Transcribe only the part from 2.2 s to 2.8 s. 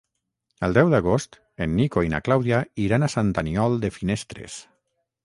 Clàudia